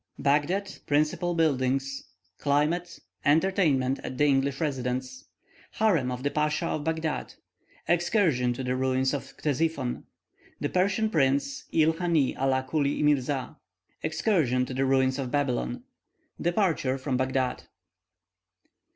BAGHDAD 0.17 0.79
PRINCIPAL 0.87 1.35
BUILDINGS 1.35 2.05
CLIMATE 2.39 3.01
ENTERTAINMENT 3.23 3.99
AT 4.03 4.17
THE 4.17 4.23
ENGLISH 4.25 4.59
RESIDENT'S 4.59 5.25
HAREM 5.73 6.11
OF 6.11 6.23
THE 6.23 6.31
PASCHA 6.31 6.65
OF 6.65 6.83
BAGHDAD 6.83 7.35
EXCURSION 7.87 8.53
TO 8.53 8.63
THE 8.63 8.75
RUINS 8.75 9.13
OF 9.13 9.37
CTESIPHON 9.37 10.03
THE 10.59 10.69
PERSIAN 10.69 11.11
PRINCE, 11.11 11.65
IL 11.71 11.93
HANY 11.99 12.35
ALA 12.35 12.63
CULY 12.67 13.03
MIRZA 13.03 13.55
EXCURSION 14.01 14.65
TO 14.65 14.73
THE 14.73 14.85
RUINS 14.85 15.19
OF 15.19 15.29
BABYLON 15.29 15.83
DEPARTURR 16.41 16.97
FROM 16.97 17.17
BAGHDAD. 17.17 17.65